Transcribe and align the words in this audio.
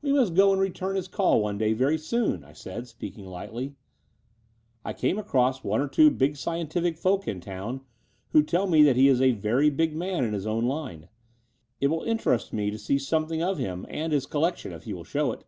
"We 0.00 0.12
must 0.12 0.34
go 0.36 0.52
and 0.52 0.62
retiun 0.62 0.94
his 0.94 1.08
call 1.08 1.42
caie 1.42 1.58
day 1.58 1.72
very 1.72 1.98
soon," 1.98 2.44
I 2.44 2.52
said, 2.52 2.86
speaking 2.86 3.26
lightly. 3.26 3.74
"I 4.84 4.92
came 4.92 5.18
across 5.18 5.64
one 5.64 5.80
or 5.80 5.88
two 5.88 6.08
big 6.08 6.36
scientific 6.36 6.96
folk 6.96 7.26
in 7.26 7.40
town, 7.40 7.80
who 8.28 8.44
tell 8.44 8.68
me 8.68 8.84
that 8.84 8.94
he 8.94 9.08
is 9.08 9.20
a 9.20 9.32
very 9.32 9.68
big 9.68 9.96
man 9.96 10.22
in 10.24 10.34
his 10.34 10.46
own 10.46 10.66
line. 10.66 11.08
It 11.80 11.88
will 11.88 12.04
Interest 12.04 12.52
me 12.52 12.70
to 12.70 12.78
see 12.78 12.96
something 12.96 13.42
of 13.42 13.58
him 13.58 13.86
and 13.88 14.12
his 14.12 14.24
collec 14.24 14.54
tion, 14.58 14.70
if 14.70 14.84
he 14.84 14.94
will 14.94 15.02
show 15.02 15.32
it." 15.32 15.44